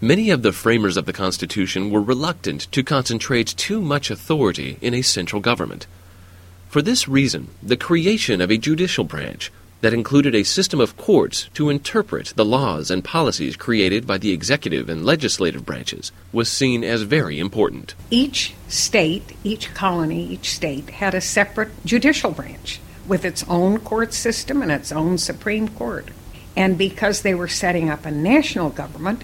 Many 0.00 0.28
of 0.28 0.42
the 0.42 0.52
framers 0.52 0.98
of 0.98 1.06
the 1.06 1.12
Constitution 1.14 1.90
were 1.90 2.02
reluctant 2.02 2.70
to 2.72 2.82
concentrate 2.82 3.46
too 3.56 3.80
much 3.80 4.10
authority 4.10 4.76
in 4.82 4.92
a 4.92 5.00
central 5.00 5.40
government. 5.40 5.86
For 6.68 6.82
this 6.82 7.08
reason, 7.08 7.48
the 7.62 7.78
creation 7.78 8.42
of 8.42 8.50
a 8.50 8.58
judicial 8.58 9.04
branch 9.04 9.50
that 9.80 9.94
included 9.94 10.34
a 10.34 10.42
system 10.42 10.80
of 10.80 10.98
courts 10.98 11.48
to 11.54 11.70
interpret 11.70 12.34
the 12.36 12.44
laws 12.44 12.90
and 12.90 13.02
policies 13.02 13.56
created 13.56 14.06
by 14.06 14.18
the 14.18 14.32
executive 14.32 14.90
and 14.90 15.02
legislative 15.02 15.64
branches 15.64 16.12
was 16.30 16.50
seen 16.50 16.84
as 16.84 17.00
very 17.00 17.38
important. 17.38 17.94
Each 18.10 18.54
state, 18.68 19.34
each 19.44 19.72
colony, 19.72 20.26
each 20.26 20.54
state 20.54 20.90
had 20.90 21.14
a 21.14 21.22
separate 21.22 21.70
judicial 21.86 22.32
branch 22.32 22.80
with 23.08 23.24
its 23.24 23.44
own 23.48 23.78
court 23.78 24.12
system 24.12 24.60
and 24.60 24.70
its 24.70 24.92
own 24.92 25.16
Supreme 25.16 25.68
Court. 25.68 26.08
And 26.54 26.76
because 26.76 27.22
they 27.22 27.34
were 27.34 27.48
setting 27.48 27.88
up 27.88 28.04
a 28.04 28.10
national 28.10 28.68
government, 28.68 29.22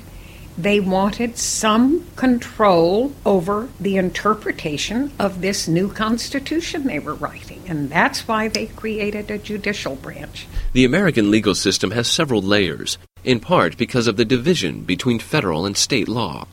they 0.57 0.81
wanted 0.81 1.39
some 1.39 2.07
control 2.17 3.13
over 3.25 3.69
the 3.81 3.97
interpretation 3.97 5.11
of 5.19 5.41
this 5.41 5.67
new 5.67 5.89
constitution 5.89 6.87
they 6.87 6.99
were 6.99 7.15
writing, 7.15 7.63
and 7.67 7.89
that's 7.89 8.29
why 8.29 8.49
they 8.49 8.67
created 8.67 9.31
a 9.31 9.39
judicial 9.39 9.97
branch. 9.97 10.47
The 10.73 10.85
American 10.85 11.31
legal 11.31 11.55
system 11.55 11.93
has 11.93 12.09
several 12.09 12.43
layers, 12.43 12.99
in 13.25 13.41
part 13.41 13.77
because 13.77 14.07
of 14.07 14.17
the 14.17 14.25
division 14.25 14.83
between 14.83 15.19
federal 15.19 15.65
and 15.65 15.77
state 15.77 16.09
law. 16.09 16.47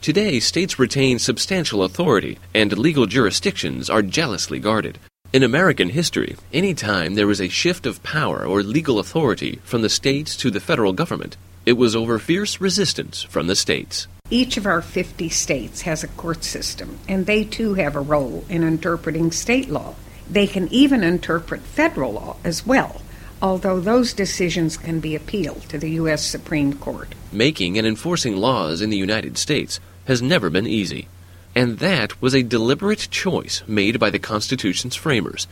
Today, 0.00 0.38
states 0.40 0.78
retain 0.78 1.18
substantial 1.18 1.82
authority, 1.82 2.38
and 2.54 2.76
legal 2.76 3.06
jurisdictions 3.06 3.88
are 3.88 4.02
jealously 4.02 4.58
guarded. 4.58 4.98
In 5.32 5.42
American 5.42 5.88
history, 5.88 6.36
any 6.52 6.74
time 6.74 7.14
there 7.14 7.26
was 7.26 7.40
a 7.40 7.48
shift 7.48 7.86
of 7.86 8.02
power 8.02 8.46
or 8.46 8.62
legal 8.62 8.98
authority 8.98 9.60
from 9.64 9.82
the 9.82 9.88
states 9.88 10.36
to 10.36 10.50
the 10.50 10.60
federal 10.60 10.92
government, 10.92 11.36
it 11.66 11.74
was 11.74 11.96
over 11.96 12.18
fierce 12.18 12.60
resistance 12.60 13.22
from 13.22 13.46
the 13.46 13.56
states. 13.56 14.06
Each 14.30 14.56
of 14.56 14.66
our 14.66 14.82
50 14.82 15.28
states 15.28 15.82
has 15.82 16.02
a 16.02 16.08
court 16.08 16.44
system, 16.44 16.98
and 17.08 17.26
they 17.26 17.44
too 17.44 17.74
have 17.74 17.94
a 17.94 18.00
role 18.00 18.44
in 18.48 18.62
interpreting 18.62 19.30
state 19.30 19.68
law. 19.68 19.94
They 20.28 20.46
can 20.46 20.68
even 20.68 21.04
interpret 21.04 21.60
federal 21.60 22.12
law 22.14 22.36
as 22.42 22.66
well, 22.66 23.02
although 23.42 23.80
those 23.80 24.12
decisions 24.12 24.76
can 24.76 25.00
be 25.00 25.14
appealed 25.14 25.62
to 25.68 25.78
the 25.78 25.90
U.S. 25.92 26.24
Supreme 26.24 26.72
Court. 26.74 27.14
Making 27.32 27.76
and 27.78 27.86
enforcing 27.86 28.36
laws 28.36 28.80
in 28.80 28.90
the 28.90 28.96
United 28.96 29.36
States 29.36 29.80
has 30.06 30.22
never 30.22 30.50
been 30.50 30.66
easy, 30.66 31.08
and 31.54 31.78
that 31.78 32.20
was 32.20 32.34
a 32.34 32.42
deliberate 32.42 33.08
choice 33.10 33.62
made 33.66 34.00
by 34.00 34.10
the 34.10 34.18
Constitution's 34.18 34.96
framers 34.96 35.46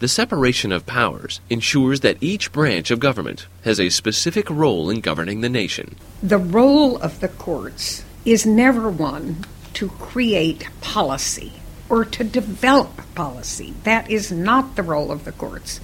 the 0.00 0.08
separation 0.08 0.72
of 0.72 0.86
powers 0.86 1.40
ensures 1.48 2.00
that 2.00 2.22
each 2.22 2.52
branch 2.52 2.90
of 2.90 3.00
government 3.00 3.46
has 3.62 3.80
a 3.80 3.88
specific 3.88 4.50
role 4.50 4.90
in 4.90 5.00
governing 5.00 5.40
the 5.40 5.48
nation. 5.48 5.96
The 6.22 6.38
role 6.38 6.96
of 6.98 7.20
the 7.20 7.28
courts 7.28 8.04
is 8.24 8.44
never 8.44 8.90
one 8.90 9.44
to 9.74 9.88
create 9.88 10.68
policy 10.80 11.52
or 11.88 12.04
to 12.04 12.24
develop 12.24 13.02
policy. 13.14 13.74
That 13.84 14.10
is 14.10 14.32
not 14.32 14.76
the 14.76 14.82
role 14.82 15.12
of 15.12 15.24
the 15.24 15.32
courts. 15.32 15.80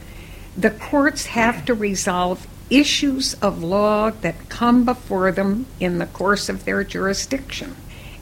The 0.56 0.70
courts 0.70 1.26
have 1.26 1.64
to 1.66 1.74
resolve 1.74 2.46
issues 2.70 3.34
of 3.34 3.62
law 3.62 4.10
that 4.10 4.48
come 4.48 4.84
before 4.84 5.32
them 5.32 5.66
in 5.78 5.98
the 5.98 6.06
course 6.06 6.48
of 6.48 6.64
their 6.64 6.84
jurisdiction. 6.84 7.76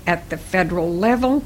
At 0.06 0.31
the 0.31 0.39
federal 0.39 0.92
level, 0.92 1.44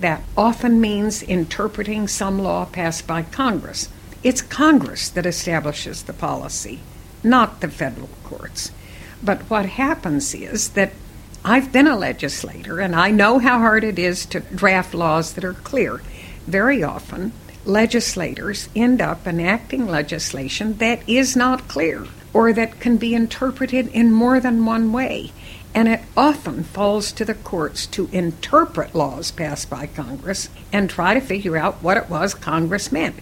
that 0.00 0.22
often 0.36 0.80
means 0.80 1.22
interpreting 1.22 2.08
some 2.08 2.38
law 2.38 2.64
passed 2.64 3.06
by 3.06 3.22
Congress. 3.22 3.88
It's 4.22 4.42
Congress 4.42 5.08
that 5.10 5.26
establishes 5.26 6.02
the 6.02 6.12
policy, 6.12 6.80
not 7.22 7.60
the 7.60 7.68
federal 7.68 8.10
courts. 8.24 8.70
But 9.22 9.42
what 9.50 9.66
happens 9.66 10.34
is 10.34 10.70
that 10.70 10.92
I've 11.44 11.72
been 11.72 11.86
a 11.86 11.96
legislator 11.96 12.80
and 12.80 12.94
I 12.94 13.10
know 13.10 13.38
how 13.38 13.58
hard 13.58 13.84
it 13.84 13.98
is 13.98 14.26
to 14.26 14.40
draft 14.40 14.94
laws 14.94 15.34
that 15.34 15.44
are 15.44 15.54
clear. 15.54 16.00
Very 16.46 16.82
often, 16.82 17.32
legislators 17.64 18.68
end 18.74 19.00
up 19.00 19.26
enacting 19.26 19.86
legislation 19.86 20.78
that 20.78 21.06
is 21.08 21.36
not 21.36 21.68
clear 21.68 22.06
or 22.38 22.52
that 22.52 22.78
can 22.78 22.96
be 22.96 23.16
interpreted 23.16 23.88
in 23.88 24.12
more 24.12 24.38
than 24.38 24.64
one 24.64 24.92
way 24.92 25.32
and 25.74 25.88
it 25.88 26.00
often 26.16 26.62
falls 26.62 27.10
to 27.10 27.24
the 27.24 27.34
courts 27.34 27.84
to 27.84 28.08
interpret 28.12 28.94
laws 28.94 29.32
passed 29.32 29.68
by 29.68 29.88
Congress 29.88 30.48
and 30.72 30.88
try 30.88 31.14
to 31.14 31.20
figure 31.20 31.56
out 31.56 31.82
what 31.82 31.96
it 31.96 32.08
was 32.08 32.34
Congress 32.34 32.92
meant. 32.92 33.16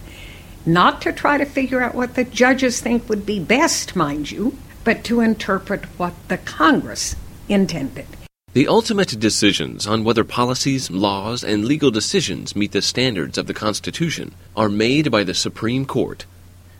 Not 0.67 1.01
to 1.01 1.11
try 1.11 1.39
to 1.39 1.45
figure 1.45 1.81
out 1.81 1.95
what 1.95 2.13
the 2.13 2.25
judges 2.25 2.79
think 2.79 3.09
would 3.09 3.25
be 3.25 3.39
best, 3.39 3.95
mind 3.95 4.29
you, 4.29 4.55
but 4.83 5.03
to 5.05 5.21
interpret 5.21 5.85
what 5.97 6.13
the 6.27 6.37
Congress 6.37 7.15
intended. 7.49 8.05
The 8.53 8.67
ultimate 8.67 9.19
decisions 9.19 9.87
on 9.87 10.03
whether 10.03 10.23
policies, 10.23 10.91
laws, 10.91 11.43
and 11.43 11.65
legal 11.65 11.89
decisions 11.89 12.55
meet 12.55 12.71
the 12.71 12.83
standards 12.83 13.39
of 13.39 13.47
the 13.47 13.53
Constitution 13.55 14.35
are 14.55 14.69
made 14.69 15.09
by 15.09 15.23
the 15.23 15.33
Supreme 15.33 15.85
Court. 15.85 16.25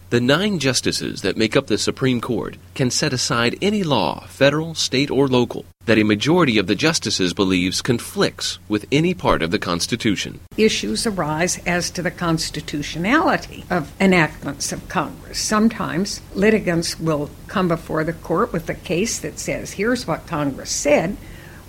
The 0.09 0.21
nine 0.21 0.59
justices 0.59 1.21
that 1.23 1.35
make 1.35 1.57
up 1.57 1.67
the 1.67 1.77
Supreme 1.77 2.21
Court 2.21 2.55
can 2.75 2.89
set 2.89 3.11
aside 3.11 3.57
any 3.61 3.83
law, 3.83 4.25
federal, 4.27 4.73
state, 4.73 5.11
or 5.11 5.27
local, 5.27 5.65
that 5.83 5.97
a 5.97 6.03
majority 6.03 6.57
of 6.57 6.67
the 6.67 6.75
justices 6.75 7.33
believes 7.33 7.81
conflicts 7.81 8.57
with 8.69 8.85
any 8.89 9.13
part 9.13 9.41
of 9.41 9.51
the 9.51 9.59
Constitution. 9.59 10.39
Issues 10.55 11.05
arise 11.05 11.57
as 11.65 11.91
to 11.91 12.01
the 12.01 12.09
constitutionality 12.09 13.65
of 13.69 13.91
enactments 13.99 14.71
of 14.71 14.87
Congress. 14.87 15.39
Sometimes 15.39 16.21
litigants 16.33 16.97
will 16.97 17.29
come 17.47 17.67
before 17.67 18.05
the 18.05 18.13
court 18.13 18.53
with 18.53 18.69
a 18.69 18.75
case 18.75 19.19
that 19.19 19.39
says, 19.39 19.73
here's 19.73 20.07
what 20.07 20.25
Congress 20.25 20.71
said. 20.71 21.17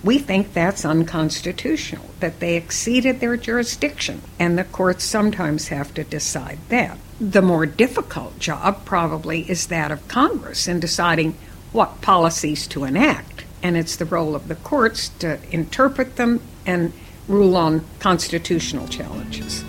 We 0.04 0.20
think 0.20 0.52
that's 0.52 0.84
unconstitutional, 0.84 2.08
that 2.20 2.38
they 2.38 2.54
exceeded 2.54 3.18
their 3.18 3.36
jurisdiction, 3.36 4.22
and 4.38 4.56
the 4.56 4.62
courts 4.62 5.02
sometimes 5.02 5.68
have 5.68 5.92
to 5.94 6.04
decide 6.04 6.60
that. 6.68 6.98
The 7.20 7.42
more 7.42 7.66
difficult 7.66 8.38
job 8.38 8.84
probably 8.84 9.40
is 9.50 9.66
that 9.66 9.90
of 9.90 10.06
Congress 10.06 10.68
in 10.68 10.78
deciding 10.78 11.34
what 11.72 12.00
policies 12.00 12.68
to 12.68 12.84
enact, 12.84 13.44
and 13.60 13.76
it's 13.76 13.96
the 13.96 14.04
role 14.04 14.36
of 14.36 14.46
the 14.46 14.54
courts 14.54 15.08
to 15.20 15.40
interpret 15.50 16.14
them 16.14 16.40
and 16.64 16.92
rule 17.26 17.56
on 17.56 17.84
constitutional 17.98 18.86
challenges. 18.86 19.64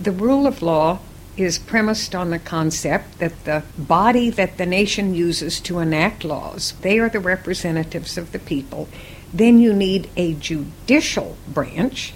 The 0.00 0.12
rule 0.12 0.46
of 0.46 0.62
law 0.62 1.00
is 1.36 1.58
premised 1.58 2.14
on 2.14 2.30
the 2.30 2.38
concept 2.38 3.18
that 3.18 3.44
the 3.44 3.64
body 3.76 4.30
that 4.30 4.56
the 4.56 4.66
nation 4.66 5.14
uses 5.14 5.60
to 5.62 5.80
enact 5.80 6.24
laws, 6.24 6.74
they 6.82 7.00
are 7.00 7.08
the 7.08 7.20
representatives 7.20 8.16
of 8.16 8.30
the 8.30 8.38
people, 8.38 8.88
then 9.32 9.58
you 9.58 9.72
need 9.72 10.08
a 10.16 10.34
judicial 10.34 11.36
branch 11.46 12.14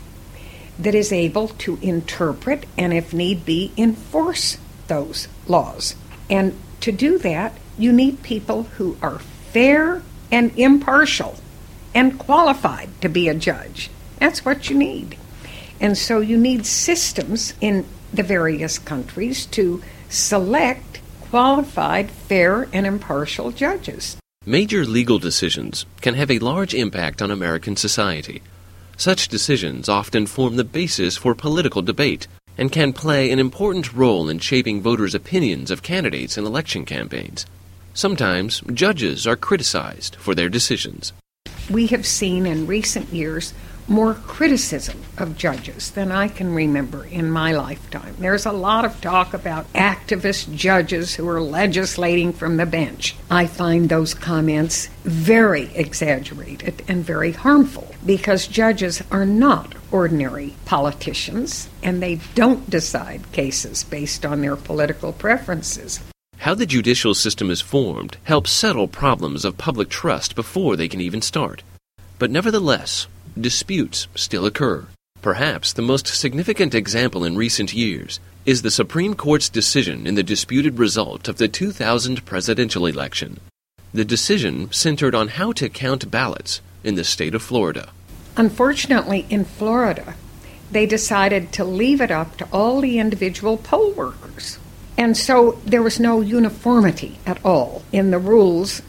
that 0.78 0.94
is 0.94 1.12
able 1.12 1.48
to 1.48 1.78
interpret 1.82 2.64
and, 2.78 2.92
if 2.92 3.12
need 3.12 3.44
be, 3.44 3.72
enforce 3.76 4.58
those 4.88 5.28
laws. 5.46 5.94
And 6.30 6.58
to 6.80 6.92
do 6.92 7.18
that, 7.18 7.56
you 7.78 7.92
need 7.92 8.22
people 8.22 8.64
who 8.64 8.96
are 9.02 9.18
fair 9.18 10.02
and 10.30 10.56
impartial 10.58 11.36
and 11.94 12.18
qualified 12.18 12.88
to 13.02 13.08
be 13.08 13.28
a 13.28 13.34
judge. 13.34 13.90
That's 14.18 14.44
what 14.44 14.70
you 14.70 14.76
need. 14.76 15.18
And 15.80 15.98
so 15.98 16.20
you 16.20 16.38
need 16.38 16.64
systems 16.64 17.54
in 17.60 17.84
the 18.12 18.22
various 18.22 18.78
countries 18.78 19.46
to 19.46 19.82
select 20.08 21.00
qualified, 21.20 22.10
fair, 22.10 22.68
and 22.72 22.86
impartial 22.86 23.50
judges. 23.50 24.16
Major 24.46 24.84
legal 24.84 25.20
decisions 25.20 25.86
can 26.00 26.14
have 26.14 26.28
a 26.28 26.40
large 26.40 26.74
impact 26.74 27.22
on 27.22 27.30
American 27.30 27.76
society. 27.76 28.42
Such 28.96 29.28
decisions 29.28 29.88
often 29.88 30.26
form 30.26 30.56
the 30.56 30.64
basis 30.64 31.16
for 31.16 31.36
political 31.36 31.80
debate 31.80 32.26
and 32.58 32.72
can 32.72 32.92
play 32.92 33.30
an 33.30 33.38
important 33.38 33.92
role 33.92 34.28
in 34.28 34.40
shaping 34.40 34.82
voters' 34.82 35.14
opinions 35.14 35.70
of 35.70 35.84
candidates 35.84 36.36
in 36.36 36.44
election 36.44 36.84
campaigns. 36.84 37.46
Sometimes 37.94 38.62
judges 38.74 39.28
are 39.28 39.36
criticized 39.36 40.16
for 40.16 40.34
their 40.34 40.48
decisions. 40.48 41.12
We 41.70 41.86
have 41.86 42.04
seen 42.04 42.44
in 42.44 42.66
recent 42.66 43.12
years 43.12 43.54
more 43.88 44.14
criticism 44.14 45.00
of 45.18 45.36
judges 45.36 45.90
than 45.90 46.12
I 46.12 46.28
can 46.28 46.54
remember 46.54 47.04
in 47.04 47.30
my 47.30 47.52
lifetime. 47.52 48.14
There's 48.18 48.46
a 48.46 48.52
lot 48.52 48.84
of 48.84 49.00
talk 49.00 49.34
about 49.34 49.72
activist 49.72 50.54
judges 50.54 51.14
who 51.14 51.28
are 51.28 51.40
legislating 51.40 52.32
from 52.32 52.56
the 52.56 52.66
bench. 52.66 53.16
I 53.30 53.46
find 53.46 53.88
those 53.88 54.14
comments 54.14 54.86
very 55.04 55.74
exaggerated 55.74 56.82
and 56.88 57.04
very 57.04 57.32
harmful 57.32 57.94
because 58.04 58.46
judges 58.46 59.02
are 59.10 59.26
not 59.26 59.74
ordinary 59.90 60.54
politicians 60.64 61.68
and 61.82 62.02
they 62.02 62.20
don't 62.34 62.68
decide 62.70 63.30
cases 63.32 63.84
based 63.84 64.24
on 64.24 64.40
their 64.40 64.56
political 64.56 65.12
preferences. 65.12 66.00
How 66.38 66.54
the 66.56 66.66
judicial 66.66 67.14
system 67.14 67.50
is 67.50 67.60
formed 67.60 68.16
helps 68.24 68.50
settle 68.50 68.88
problems 68.88 69.44
of 69.44 69.58
public 69.58 69.88
trust 69.88 70.34
before 70.34 70.74
they 70.74 70.88
can 70.88 71.00
even 71.00 71.22
start. 71.22 71.62
But 72.18 72.32
nevertheless, 72.32 73.06
disputes 73.40 74.08
still 74.14 74.46
occur. 74.46 74.86
Perhaps 75.20 75.72
the 75.72 75.82
most 75.82 76.06
significant 76.08 76.74
example 76.74 77.24
in 77.24 77.36
recent 77.36 77.72
years 77.72 78.18
is 78.44 78.62
the 78.62 78.70
Supreme 78.70 79.14
Court's 79.14 79.48
decision 79.48 80.06
in 80.06 80.16
the 80.16 80.22
disputed 80.22 80.78
result 80.78 81.28
of 81.28 81.38
the 81.38 81.46
2000 81.46 82.24
presidential 82.24 82.86
election. 82.86 83.38
The 83.94 84.04
decision 84.04 84.72
centered 84.72 85.14
on 85.14 85.28
how 85.28 85.52
to 85.52 85.68
count 85.68 86.10
ballots 86.10 86.60
in 86.82 86.96
the 86.96 87.04
state 87.04 87.34
of 87.34 87.42
Florida. 87.42 87.90
Unfortunately, 88.36 89.26
in 89.28 89.44
Florida, 89.44 90.14
they 90.72 90.86
decided 90.86 91.52
to 91.52 91.64
leave 91.64 92.00
it 92.00 92.10
up 92.10 92.36
to 92.38 92.48
all 92.50 92.80
the 92.80 92.98
individual 92.98 93.58
poll 93.58 93.92
workers. 93.92 94.58
And 94.96 95.16
so 95.16 95.60
there 95.64 95.82
was 95.82 96.00
no 96.00 96.20
uniformity 96.20 97.18
at 97.26 97.44
all 97.44 97.82
in 97.92 98.10
the 98.10 98.18
rules. 98.18 98.82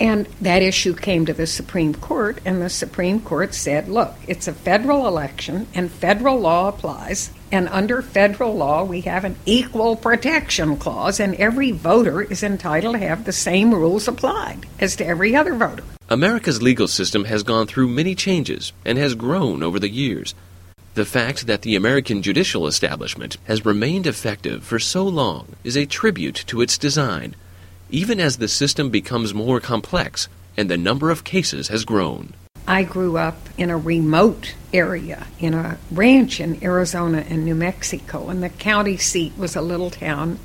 And 0.00 0.26
that 0.40 0.62
issue 0.62 0.94
came 0.94 1.26
to 1.26 1.34
the 1.34 1.46
Supreme 1.46 1.92
Court, 1.92 2.40
and 2.46 2.62
the 2.62 2.70
Supreme 2.70 3.20
Court 3.20 3.54
said, 3.54 3.86
look, 3.86 4.14
it's 4.26 4.48
a 4.48 4.54
federal 4.54 5.06
election, 5.06 5.66
and 5.74 5.92
federal 5.92 6.40
law 6.40 6.68
applies. 6.68 7.30
And 7.52 7.68
under 7.68 8.00
federal 8.00 8.54
law, 8.54 8.82
we 8.82 9.02
have 9.02 9.24
an 9.24 9.36
equal 9.44 9.96
protection 9.96 10.78
clause, 10.78 11.20
and 11.20 11.34
every 11.34 11.72
voter 11.72 12.22
is 12.22 12.42
entitled 12.42 12.94
to 12.94 13.06
have 13.06 13.26
the 13.26 13.32
same 13.32 13.74
rules 13.74 14.08
applied 14.08 14.64
as 14.78 14.96
to 14.96 15.06
every 15.06 15.36
other 15.36 15.54
voter. 15.54 15.84
America's 16.08 16.62
legal 16.62 16.88
system 16.88 17.26
has 17.26 17.42
gone 17.42 17.66
through 17.66 17.88
many 17.88 18.14
changes 18.14 18.72
and 18.86 18.96
has 18.96 19.14
grown 19.14 19.62
over 19.62 19.78
the 19.78 19.90
years. 19.90 20.34
The 20.94 21.04
fact 21.04 21.46
that 21.46 21.62
the 21.62 21.76
American 21.76 22.22
judicial 22.22 22.66
establishment 22.66 23.36
has 23.44 23.66
remained 23.66 24.06
effective 24.06 24.64
for 24.64 24.78
so 24.78 25.04
long 25.04 25.56
is 25.62 25.76
a 25.76 25.86
tribute 25.86 26.42
to 26.46 26.62
its 26.62 26.78
design, 26.78 27.36
even 27.90 28.20
as 28.20 28.36
the 28.36 28.48
system 28.48 28.90
becomes 28.90 29.34
more 29.34 29.60
complex 29.60 30.28
and 30.56 30.70
the 30.70 30.76
number 30.76 31.10
of 31.10 31.24
cases 31.24 31.68
has 31.68 31.84
grown. 31.84 32.34
I 32.66 32.84
grew 32.84 33.16
up 33.16 33.48
in 33.56 33.70
a 33.70 33.78
remote 33.78 34.54
area, 34.72 35.26
in 35.38 35.54
a 35.54 35.78
ranch 35.90 36.40
in 36.40 36.62
Arizona 36.62 37.24
and 37.28 37.44
New 37.44 37.54
Mexico, 37.54 38.28
and 38.28 38.42
the 38.42 38.48
county 38.48 38.96
seat 38.96 39.32
was 39.36 39.56
a 39.56 39.62
little 39.62 39.90
town 39.90 40.38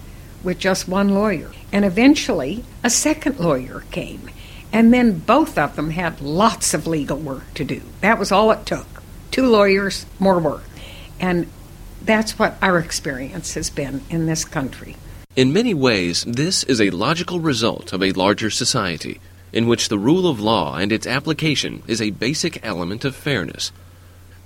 with 0.44 0.60
just 0.60 0.88
one 0.88 1.10
lawyer. 1.10 1.52
And 1.72 1.86
eventually, 1.86 2.64
a 2.84 2.90
second 2.90 3.40
lawyer 3.40 3.84
came. 3.92 4.30
And 4.72 4.94
then 4.94 5.20
both 5.20 5.58
of 5.58 5.76
them 5.76 5.92
had 5.92 6.22
lots 6.22 6.74
of 6.74 6.88
legal 6.88 7.18
work 7.18 7.54
to 7.56 7.64
do. 7.64 7.82
That 8.02 8.20
was 8.20 8.32
all 8.32 8.52
it 8.52 8.66
took 8.66 8.88
two 9.36 9.48
lawyers, 9.48 10.06
more 10.18 10.40
work. 10.40 10.64
And 11.20 11.48
that's 12.02 12.40
what 12.40 12.58
our 12.62 12.80
experience 12.80 13.56
has 13.56 13.70
been 13.70 14.02
in 14.10 14.28
this 14.28 14.46
country. 14.46 14.96
In 15.36 15.52
many 15.52 15.74
ways, 15.74 16.24
this 16.24 16.64
is 16.64 16.80
a 16.80 16.92
logical 16.92 17.42
result 17.42 17.92
of 17.92 18.02
a 18.02 18.14
larger 18.14 18.50
society 18.50 19.20
in 19.52 19.68
which 19.68 19.90
the 19.90 20.00
rule 20.00 20.30
of 20.30 20.40
law 20.40 20.78
and 20.78 20.94
its 20.94 21.06
application 21.06 21.84
is 21.88 22.02
a 22.02 22.12
basic 22.12 22.66
element 22.66 23.04
of 23.04 23.18
fairness. 23.18 23.74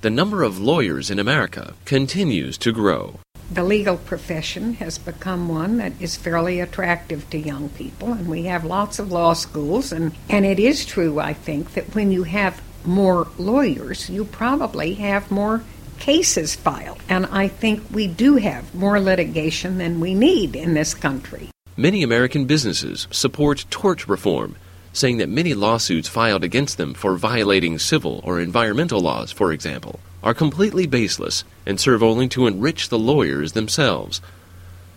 The 0.01 0.09
number 0.09 0.41
of 0.41 0.59
lawyers 0.59 1.11
in 1.11 1.19
America 1.19 1.75
continues 1.85 2.57
to 2.59 2.71
grow. 2.71 3.19
The 3.51 3.63
legal 3.63 3.97
profession 3.97 4.73
has 4.75 4.97
become 4.97 5.47
one 5.47 5.77
that 5.77 5.93
is 5.99 6.15
fairly 6.15 6.59
attractive 6.59 7.29
to 7.29 7.37
young 7.37 7.69
people, 7.69 8.13
and 8.13 8.27
we 8.27 8.45
have 8.45 8.65
lots 8.65 8.97
of 8.97 9.11
law 9.11 9.33
schools. 9.33 9.91
And, 9.91 10.13
and 10.27 10.43
it 10.43 10.57
is 10.57 10.87
true, 10.87 11.19
I 11.19 11.33
think, 11.33 11.75
that 11.75 11.93
when 11.93 12.11
you 12.11 12.23
have 12.23 12.63
more 12.83 13.27
lawyers, 13.37 14.09
you 14.09 14.25
probably 14.25 14.95
have 14.95 15.29
more 15.29 15.63
cases 15.99 16.55
filed. 16.55 17.01
And 17.09 17.25
I 17.27 17.47
think 17.47 17.83
we 17.91 18.07
do 18.07 18.35
have 18.37 18.73
more 18.73 18.99
litigation 18.99 19.77
than 19.77 19.99
we 19.99 20.13
need 20.13 20.55
in 20.55 20.73
this 20.73 20.93
country. 20.93 21.49
Many 21.77 22.03
American 22.03 22.45
businesses 22.45 23.07
support 23.11 23.65
tort 23.69 24.07
reform, 24.07 24.55
saying 24.91 25.17
that 25.17 25.29
many 25.29 25.53
lawsuits 25.53 26.09
filed 26.09 26.43
against 26.43 26.77
them 26.77 26.93
for 26.93 27.15
violating 27.15 27.79
civil 27.79 28.21
or 28.23 28.39
environmental 28.39 28.99
laws, 28.99 29.31
for 29.31 29.51
example, 29.53 29.99
are 30.21 30.33
completely 30.33 30.87
baseless 30.87 31.43
and 31.65 31.79
serve 31.79 32.03
only 32.03 32.27
to 32.27 32.47
enrich 32.47 32.89
the 32.89 32.99
lawyers 32.99 33.53
themselves. 33.53 34.21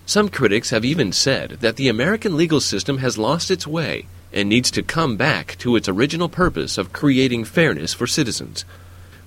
Some 0.07 0.29
critics 0.29 0.71
have 0.71 0.85
even 0.85 1.13
said 1.13 1.59
that 1.61 1.77
the 1.77 1.89
American 1.89 2.37
legal 2.37 2.61
system 2.61 2.99
has 2.99 3.17
lost 3.17 3.51
its 3.51 3.67
way 3.67 4.07
and 4.33 4.49
needs 4.49 4.71
to 4.73 4.83
come 4.83 5.17
back 5.17 5.57
to 5.59 5.77
its 5.77 5.89
original 5.89 6.29
purpose 6.29 6.79
of 6.79 6.93
creating 6.93 7.45
fairness 7.45 7.95
for 7.95 8.07
citizens. 8.07 8.65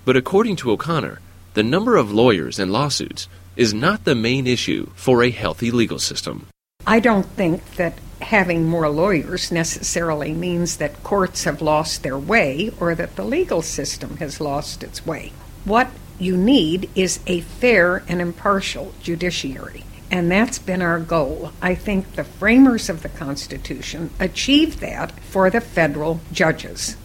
But 0.04 0.18
according 0.18 0.58
to 0.58 0.72
O'Connor, 0.72 1.22
the 1.56 1.64
number 1.64 1.96
of 1.96 2.12
lawyers 2.12 2.60
and 2.60 2.72
lawsuits 2.72 3.30
is 3.56 3.74
not 3.74 4.04
the 4.04 4.14
main 4.14 4.46
issue 4.46 4.90
for 4.94 5.24
a 5.24 5.32
healthy 5.32 5.72
legal 5.72 5.98
system. 5.98 6.48
I 6.86 7.00
don't 7.00 7.26
think 7.26 7.76
that 7.78 7.98
having 8.22 8.66
more 8.68 8.90
lawyers 8.90 9.54
necessarily 9.54 10.34
means 10.34 10.78
that 10.78 11.02
courts 11.02 11.46
have 11.46 11.62
lost 11.62 12.04
their 12.04 12.18
way 12.18 12.72
or 12.80 12.94
that 12.96 13.16
the 13.16 13.24
legal 13.24 13.62
system 13.62 14.18
has 14.18 14.42
lost 14.42 14.84
its 14.84 15.06
way. 15.06 15.32
What 15.64 15.90
you 16.20 16.36
need 16.36 16.90
is 16.94 17.22
a 17.26 17.42
fair 17.42 18.04
and 18.08 18.22
impartial 18.22 18.94
judiciary. 19.02 19.84
And 20.12 20.30
that's 20.30 20.60
been 20.60 20.82
our 20.82 21.00
goal. 21.00 21.52
I 21.62 21.74
think 21.74 22.16
the 22.16 22.26
framers 22.26 22.90
of 22.90 23.02
the 23.02 23.10
Constitution 23.10 24.12
achieved 24.20 24.80
that 24.80 25.12
for 25.22 25.50
the 25.50 25.62
federal 25.62 26.20
judges. 26.32 26.98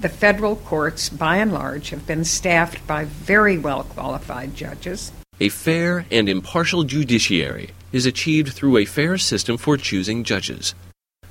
The 0.00 0.08
federal 0.08 0.54
courts, 0.54 1.08
by 1.08 1.38
and 1.38 1.52
large, 1.52 1.90
have 1.90 2.06
been 2.06 2.24
staffed 2.24 2.86
by 2.86 3.04
very 3.04 3.58
well 3.58 3.82
qualified 3.82 4.54
judges. 4.54 5.10
A 5.40 5.48
fair 5.48 6.06
and 6.10 6.28
impartial 6.28 6.84
judiciary 6.84 7.70
is 7.90 8.06
achieved 8.06 8.52
through 8.52 8.76
a 8.76 8.84
fair 8.84 9.18
system 9.18 9.56
for 9.56 9.76
choosing 9.76 10.22
judges. 10.22 10.76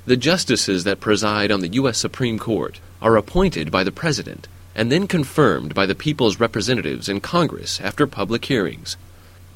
The 0.04 0.18
justices 0.18 0.84
that 0.84 1.00
preside 1.00 1.50
on 1.50 1.60
the 1.60 1.74
U.S. 1.80 1.96
Supreme 1.96 2.38
Court 2.38 2.78
are 3.00 3.16
appointed 3.16 3.70
by 3.70 3.84
the 3.84 3.92
President 3.92 4.48
and 4.74 4.92
then 4.92 5.06
confirmed 5.06 5.74
by 5.74 5.86
the 5.86 5.94
people's 5.94 6.38
representatives 6.38 7.08
in 7.08 7.20
Congress 7.20 7.80
after 7.80 8.06
public 8.06 8.44
hearings. 8.44 8.98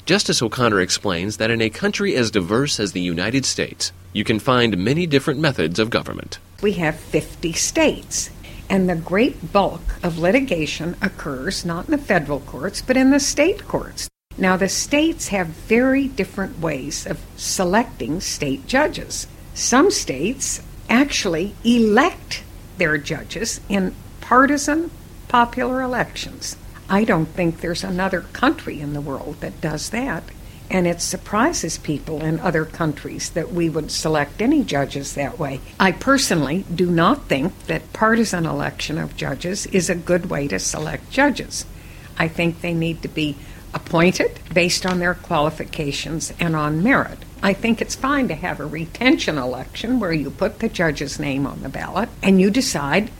Justice 0.05 0.41
O'Connor 0.41 0.81
explains 0.81 1.37
that 1.37 1.51
in 1.51 1.61
a 1.61 1.69
country 1.69 2.15
as 2.15 2.31
diverse 2.31 2.79
as 2.79 2.91
the 2.91 3.01
United 3.01 3.45
States, 3.45 3.91
you 4.11 4.23
can 4.23 4.39
find 4.39 4.77
many 4.77 5.05
different 5.05 5.39
methods 5.39 5.79
of 5.79 5.89
government. 5.89 6.39
We 6.61 6.73
have 6.73 6.99
50 6.99 7.53
states, 7.53 8.29
and 8.69 8.89
the 8.89 8.95
great 8.95 9.51
bulk 9.51 9.81
of 10.01 10.17
litigation 10.17 10.95
occurs 11.01 11.65
not 11.65 11.85
in 11.85 11.91
the 11.91 11.97
federal 11.97 12.39
courts, 12.39 12.81
but 12.81 12.97
in 12.97 13.11
the 13.11 13.19
state 13.19 13.67
courts. 13.67 14.09
Now, 14.37 14.57
the 14.57 14.69
states 14.69 15.27
have 15.27 15.47
very 15.47 16.07
different 16.07 16.59
ways 16.59 17.05
of 17.05 17.19
selecting 17.37 18.19
state 18.19 18.65
judges. 18.65 19.27
Some 19.53 19.91
states 19.91 20.61
actually 20.89 21.55
elect 21.63 22.43
their 22.77 22.97
judges 22.97 23.61
in 23.69 23.93
partisan 24.21 24.89
popular 25.27 25.81
elections. 25.81 26.55
I 26.89 27.03
don't 27.03 27.27
think 27.27 27.61
there's 27.61 27.83
another 27.83 28.21
country 28.21 28.79
in 28.79 28.93
the 28.93 29.01
world 29.01 29.41
that 29.41 29.61
does 29.61 29.89
that. 29.91 30.23
And 30.73 30.87
it 30.87 31.01
surprises 31.01 31.77
people 31.77 32.23
in 32.23 32.39
other 32.39 32.65
countries 32.65 33.29
that 33.29 33.53
we 33.53 33.69
would 33.69 33.91
select 33.91 34.41
any 34.41 34.63
judges 34.63 35.13
that 35.13 35.37
way. 35.37 35.61
I 35.79 35.91
personally 35.91 36.65
do 36.73 36.89
not 36.89 37.29
think 37.29 37.67
that 37.67 37.93
partisan 37.93 38.47
election 38.47 38.97
of 38.97 39.15
judges 39.15 39.67
is 39.67 39.87
a 39.87 39.95
good 39.95 40.31
way 40.31 40.47
to 40.47 40.57
select 40.57 41.11
judges. 41.11 41.67
I 42.17 42.27
think 42.27 42.61
they 42.61 42.73
need 42.73 43.03
to 43.03 43.07
be 43.07 43.37
appointed 43.71 44.39
based 44.51 44.83
on 44.83 44.97
their 44.97 45.13
qualifications 45.13 46.33
and 46.39 46.55
on 46.55 46.81
merit. 46.81 47.19
I 47.43 47.53
think 47.53 47.79
it's 47.79 47.95
fine 47.95 48.27
to 48.29 48.35
have 48.35 48.59
a 48.59 48.65
retention 48.65 49.37
election 49.37 49.99
where 49.99 50.13
you 50.13 50.31
put 50.31 50.57
the 50.57 50.69
judge's 50.69 51.19
name 51.19 51.45
on 51.45 51.61
the 51.61 51.69
ballot 51.69 52.09
and 52.23 52.41
you 52.41 52.49
decide 52.49 53.11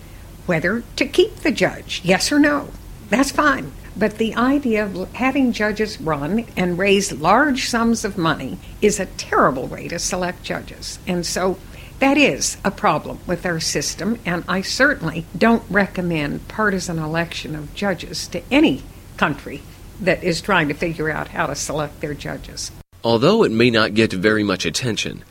whether 0.48 0.83
to 0.95 1.05
keep 1.05 1.38
the 1.38 1.51
judge, 1.51 2.01
yes 2.03 2.31
or 2.31 2.39
no. 2.39 2.69
That's 3.10 3.31
fine. 3.31 3.74
But 3.95 4.17
the 4.17 4.35
idea 4.35 4.85
of 4.85 5.13
having 5.13 5.51
judges 5.51 6.01
run 6.01 6.45
and 6.57 6.77
raise 6.77 7.12
large 7.12 7.69
sums 7.69 8.03
of 8.03 8.17
money 8.17 8.57
is 8.81 9.00
a 9.00 9.05
terrible 9.05 9.67
way 9.67 9.88
to 9.88 10.00
select 10.00 10.43
judges. 10.43 10.97
And 11.05 11.25
so 11.25 11.57
that 12.00 12.17
is 12.17 12.57
a 12.65 12.71
problem 12.71 13.19
with 13.27 13.45
our 13.45 13.59
system, 13.59 14.19
and 14.25 14.43
I 14.47 14.62
certainly 14.62 15.25
don't 15.38 15.63
recommend 15.69 16.47
partisan 16.47 17.00
election 17.00 17.55
of 17.55 17.73
judges 17.75 18.27
to 18.29 18.41
any 18.51 18.83
country 19.15 19.62
that 20.01 20.23
is 20.23 20.41
trying 20.41 20.67
to 20.67 20.73
figure 20.73 21.09
out 21.09 21.29
how 21.29 21.45
to 21.45 21.55
select 21.55 22.01
their 22.01 22.13
judges. 22.13 22.71
Although 23.03 23.43
it 23.43 23.51
may 23.51 23.69
not 23.69 23.93
get 23.93 24.12
very 24.12 24.43
much 24.43 24.65
attention, 24.65 25.23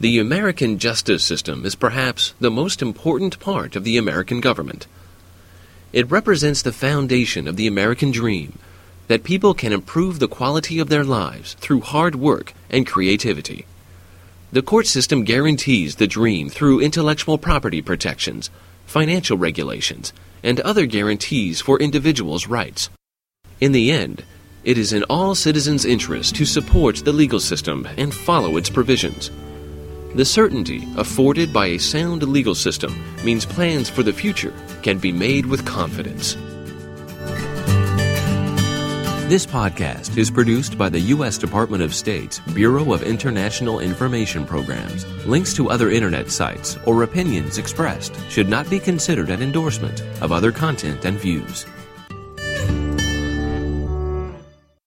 the 0.00 0.18
American 0.18 0.78
justice 0.78 1.24
system 1.24 1.64
is 1.64 1.74
perhaps 1.74 2.34
the 2.40 2.50
most 2.50 2.82
important 2.82 3.38
part 3.38 3.76
of 3.76 3.84
the 3.84 3.96
American 3.96 4.40
government. 4.40 4.86
It 5.92 6.10
represents 6.10 6.60
the 6.60 6.72
foundation 6.72 7.48
of 7.48 7.56
the 7.56 7.66
American 7.66 8.10
dream 8.10 8.58
that 9.06 9.24
people 9.24 9.54
can 9.54 9.72
improve 9.72 10.18
the 10.18 10.28
quality 10.28 10.78
of 10.78 10.90
their 10.90 11.04
lives 11.04 11.54
through 11.54 11.80
hard 11.80 12.14
work 12.14 12.52
and 12.68 12.86
creativity. 12.86 13.64
The 14.52 14.62
court 14.62 14.86
system 14.86 15.24
guarantees 15.24 15.96
the 15.96 16.06
dream 16.06 16.50
through 16.50 16.80
intellectual 16.80 17.38
property 17.38 17.80
protections, 17.80 18.50
financial 18.84 19.38
regulations, 19.38 20.12
and 20.42 20.60
other 20.60 20.84
guarantees 20.84 21.62
for 21.62 21.78
individuals' 21.80 22.46
rights. 22.46 22.90
In 23.60 23.72
the 23.72 23.90
end, 23.90 24.24
it 24.64 24.76
is 24.76 24.92
in 24.92 25.04
all 25.04 25.34
citizens' 25.34 25.86
interest 25.86 26.36
to 26.36 26.44
support 26.44 26.96
the 26.96 27.12
legal 27.12 27.40
system 27.40 27.88
and 27.96 28.12
follow 28.12 28.58
its 28.58 28.68
provisions. 28.68 29.30
The 30.14 30.24
certainty 30.24 30.88
afforded 30.96 31.52
by 31.52 31.66
a 31.66 31.78
sound 31.78 32.22
legal 32.22 32.54
system 32.54 33.04
means 33.22 33.44
plans 33.44 33.90
for 33.90 34.02
the 34.02 34.12
future 34.12 34.54
can 34.82 34.98
be 34.98 35.12
made 35.12 35.44
with 35.44 35.66
confidence. 35.66 36.34
This 39.28 39.44
podcast 39.44 40.16
is 40.16 40.30
produced 40.30 40.78
by 40.78 40.88
the 40.88 40.98
U.S. 40.98 41.36
Department 41.36 41.82
of 41.82 41.94
State's 41.94 42.38
Bureau 42.54 42.94
of 42.94 43.02
International 43.02 43.80
Information 43.80 44.46
Programs. 44.46 45.04
Links 45.26 45.52
to 45.52 45.68
other 45.68 45.90
internet 45.90 46.30
sites 46.30 46.78
or 46.86 47.02
opinions 47.02 47.58
expressed 47.58 48.18
should 48.30 48.48
not 48.48 48.70
be 48.70 48.80
considered 48.80 49.28
an 49.28 49.42
endorsement 49.42 50.00
of 50.22 50.32
other 50.32 50.50
content 50.50 51.04
and 51.04 51.18
views. 51.18 51.66